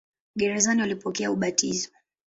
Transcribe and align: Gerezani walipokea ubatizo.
Gerezani 0.35 0.81
walipokea 0.81 1.29
ubatizo. 1.31 1.89